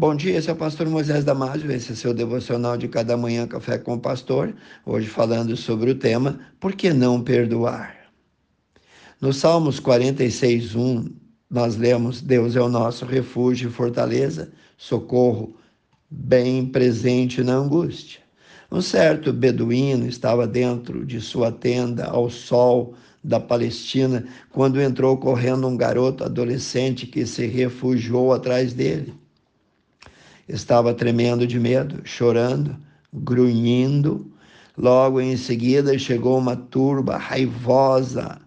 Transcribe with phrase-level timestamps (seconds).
[0.00, 3.48] Bom dia, esse é o pastor Moisés Damásio, esse é seu devocional de cada manhã
[3.48, 4.54] Café com o Pastor,
[4.86, 7.96] hoje falando sobre o tema Por que não perdoar?
[9.20, 11.04] No Salmos 46, 1,
[11.50, 15.56] nós lemos Deus é o nosso refúgio e fortaleza, socorro
[16.08, 18.20] bem presente na angústia.
[18.70, 22.94] Um certo beduíno estava dentro de sua tenda ao sol
[23.24, 29.12] da Palestina quando entrou correndo um garoto adolescente que se refugiou atrás dele.
[30.48, 32.74] Estava tremendo de medo, chorando,
[33.12, 34.32] grunhindo.
[34.76, 38.40] Logo em seguida chegou uma turba raivosa,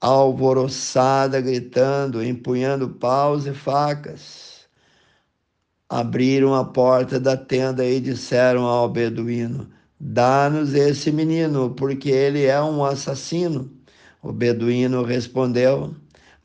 [0.00, 4.66] alvoroçada, gritando, empunhando paus e facas.
[5.88, 9.70] Abriram a porta da tenda e disseram ao beduíno:
[10.00, 13.70] Dá-nos esse menino, porque ele é um assassino.
[14.20, 15.94] O beduíno respondeu: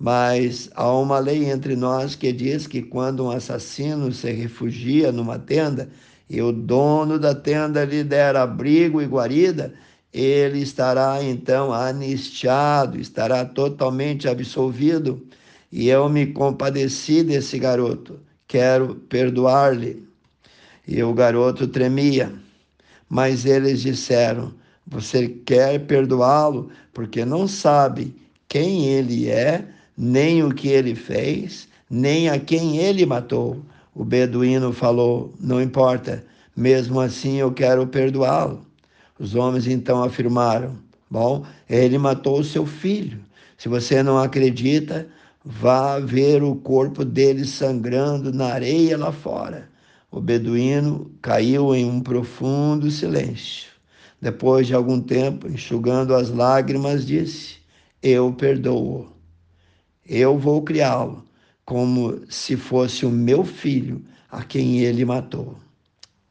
[0.00, 5.38] mas há uma lei entre nós que diz que quando um assassino se refugia numa
[5.38, 5.90] tenda
[6.28, 9.74] e o dono da tenda lhe der abrigo e guarida,
[10.10, 15.22] ele estará então anistiado, estará totalmente absolvido.
[15.70, 20.02] E eu me compadeci desse garoto, quero perdoar-lhe.
[20.88, 22.32] E o garoto tremia.
[23.06, 24.54] Mas eles disseram:
[24.86, 28.16] Você quer perdoá-lo porque não sabe
[28.48, 29.68] quem ele é
[30.02, 33.60] nem o que ele fez, nem a quem ele matou.
[33.94, 36.24] O beduíno falou: Não importa,
[36.56, 38.64] mesmo assim eu quero perdoá-lo.
[39.18, 40.74] Os homens então afirmaram:
[41.10, 43.20] Bom, ele matou o seu filho.
[43.58, 45.06] Se você não acredita,
[45.44, 49.68] vá ver o corpo dele sangrando na areia lá fora.
[50.10, 53.68] O beduíno caiu em um profundo silêncio.
[54.18, 57.56] Depois de algum tempo, enxugando as lágrimas, disse:
[58.02, 59.19] Eu perdoo.
[60.12, 61.24] Eu vou criá-lo
[61.64, 65.56] como se fosse o meu filho a quem ele matou.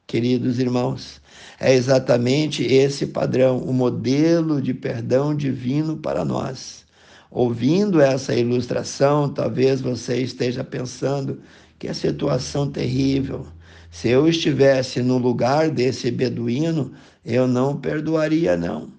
[0.05, 1.21] Queridos irmãos,
[1.57, 6.85] é exatamente esse padrão, o modelo de perdão divino para nós.
[7.31, 11.39] Ouvindo essa ilustração, talvez você esteja pensando
[11.79, 13.47] que a situação terrível.
[13.89, 16.91] Se eu estivesse no lugar desse beduíno,
[17.23, 18.98] eu não perdoaria, não.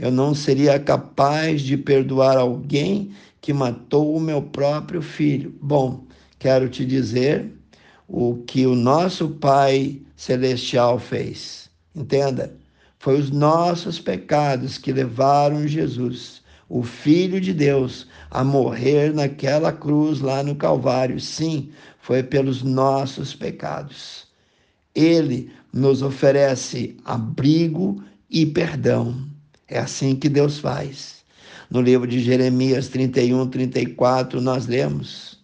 [0.00, 5.54] Eu não seria capaz de perdoar alguém que matou o meu próprio filho.
[5.60, 6.06] Bom,
[6.38, 7.52] quero te dizer
[8.08, 11.68] o que o nosso Pai Celestial fez.
[11.94, 12.56] Entenda?
[12.98, 20.20] Foi os nossos pecados que levaram Jesus, o Filho de Deus, a morrer naquela cruz
[20.20, 21.20] lá no Calvário.
[21.20, 24.26] Sim, foi pelos nossos pecados.
[24.94, 29.29] Ele nos oferece abrigo e perdão.
[29.70, 31.20] É assim que Deus faz.
[31.70, 35.38] No livro de Jeremias 31, 34, nós lemos: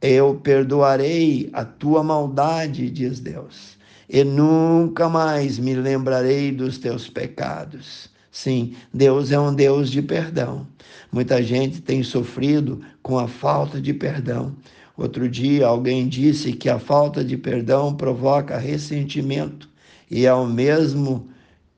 [0.00, 3.76] Eu perdoarei a tua maldade, diz Deus,
[4.08, 8.08] e nunca mais me lembrarei dos teus pecados.
[8.32, 10.66] Sim, Deus é um Deus de perdão.
[11.12, 14.56] Muita gente tem sofrido com a falta de perdão.
[14.96, 19.68] Outro dia alguém disse que a falta de perdão provoca ressentimento
[20.10, 21.28] e é o mesmo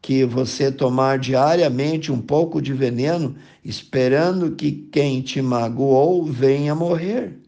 [0.02, 7.38] que você tomar diariamente um pouco de veneno, esperando que quem te magoou venha morrer.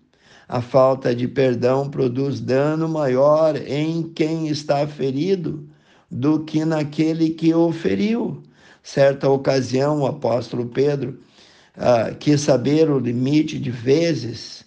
[0.48, 5.68] A falta de perdão produz dano maior em quem está ferido
[6.08, 8.40] do que naquele que o feriu.
[8.84, 11.18] Certa ocasião, o apóstolo Pedro
[11.76, 14.64] ah, quis saber o limite de vezes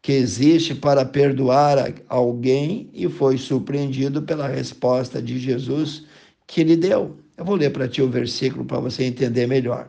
[0.00, 6.04] que existe para perdoar alguém e foi surpreendido pela resposta de Jesus
[6.46, 7.23] que lhe deu.
[7.36, 9.88] Eu vou ler para ti o versículo para você entender melhor.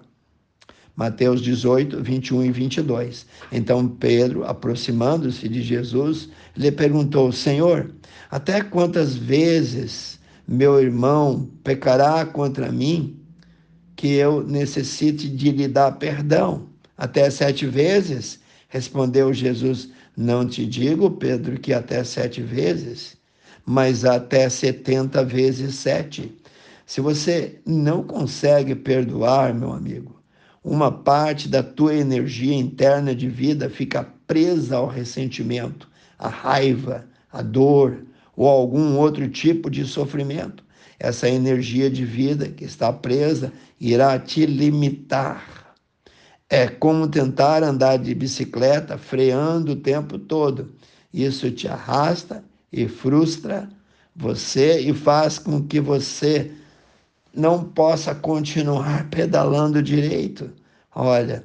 [0.96, 3.26] Mateus 18, 21 e 22.
[3.52, 7.92] Então Pedro, aproximando-se de Jesus, lhe perguntou: Senhor,
[8.32, 13.20] até quantas vezes meu irmão pecará contra mim
[13.96, 16.68] que eu necessite de lhe dar perdão?
[16.98, 18.40] Até sete vezes?
[18.70, 23.18] Respondeu Jesus: Não te digo, Pedro, que até sete vezes,
[23.66, 26.34] mas até setenta vezes sete.
[26.86, 30.22] Se você não consegue perdoar, meu amigo,
[30.64, 37.42] uma parte da tua energia interna de vida fica presa ao ressentimento, à raiva, à
[37.42, 38.06] dor
[38.36, 40.64] ou algum outro tipo de sofrimento.
[41.00, 45.76] Essa energia de vida que está presa irá te limitar.
[46.48, 50.74] É como tentar andar de bicicleta freando o tempo todo.
[51.12, 53.68] Isso te arrasta e frustra
[54.16, 56.52] você e faz com que você
[57.36, 60.52] não possa continuar pedalando direito.
[60.94, 61.44] Olha,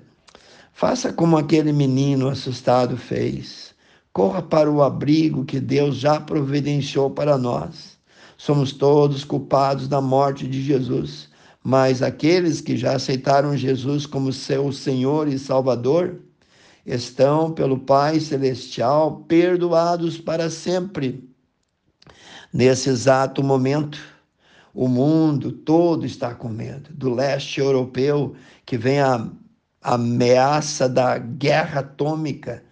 [0.73, 3.75] faça como aquele menino assustado fez.
[4.13, 7.99] corra para o abrigo que Deus já providenciou para nós.
[8.37, 11.29] Somos todos culpados da morte de Jesus,
[11.63, 16.21] mas aqueles que já aceitaram Jesus como seu Senhor e Salvador
[16.87, 21.29] estão, pelo Pai Celestial, perdoados para sempre.
[22.53, 24.01] Nesse exato momento,
[24.75, 26.91] o mundo todo está com medo.
[26.95, 28.35] Do leste europeu,
[28.65, 29.29] que vem a
[29.83, 32.63] ameaça da guerra atômica,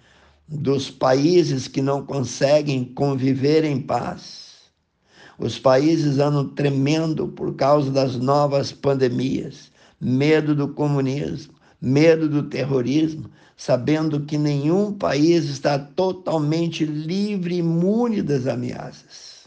[0.46, 4.48] dos países que não conseguem conviver em paz.
[5.38, 9.70] Os países andam tremendo por causa das novas pandemias,
[10.00, 18.22] medo do comunismo, medo do terrorismo, sabendo que nenhum país está totalmente livre e imune
[18.22, 19.37] das ameaças.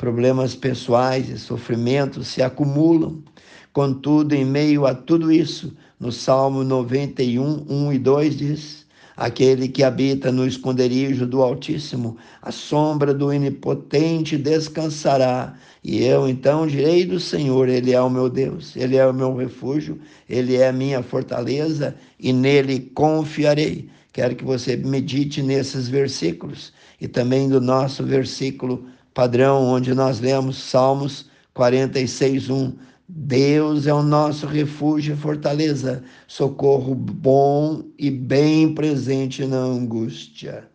[0.00, 3.22] Problemas pessoais e sofrimentos se acumulam.
[3.70, 9.82] Contudo, em meio a tudo isso, no Salmo 91, 1 e 2 diz: Aquele que
[9.82, 15.52] habita no esconderijo do Altíssimo, a sombra do Onipotente descansará.
[15.84, 19.36] E eu então direi do Senhor: Ele é o meu Deus, Ele é o meu
[19.36, 23.90] refúgio, Ele é a minha fortaleza e nele confiarei.
[24.14, 30.56] Quero que você medite nesses versículos e também do nosso versículo padrão, onde nós lemos
[30.56, 32.72] Salmos 46, 1.
[33.08, 40.68] Deus é o nosso refúgio e fortaleza, socorro bom e bem presente na angústia.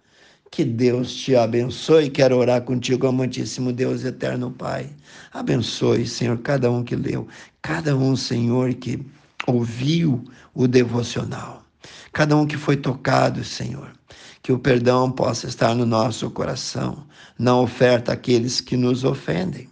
[0.51, 2.09] Que Deus te abençoe.
[2.09, 4.89] Quero orar contigo, amantíssimo Deus eterno Pai.
[5.33, 7.27] Abençoe, Senhor, cada um que leu,
[7.61, 9.01] cada um, Senhor, que
[9.47, 10.23] ouviu
[10.53, 11.63] o devocional,
[12.11, 13.95] cada um que foi tocado, Senhor
[14.45, 17.03] que o perdão possa estar no nosso coração,
[17.35, 19.67] na oferta àqueles que nos ofendem.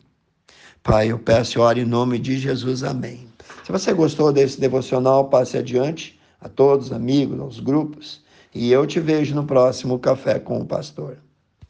[0.81, 3.27] Pai, eu peço e oro em nome de Jesus, amém.
[3.63, 8.99] Se você gostou desse devocional, passe adiante a todos, amigos, aos grupos, e eu te
[8.99, 11.19] vejo no próximo Café com o Pastor.